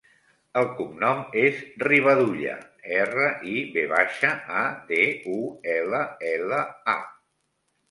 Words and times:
El 0.59 0.63
cognom 0.77 1.19
és 1.41 1.59
Rivadulla: 1.85 2.55
erra, 3.03 3.27
i, 3.53 3.55
ve 3.77 3.85
baixa, 3.93 4.33
a, 4.65 4.65
de, 4.91 5.05
u, 5.37 5.39
ela, 5.77 6.03
ela, 6.35 6.65
a. 6.99 7.01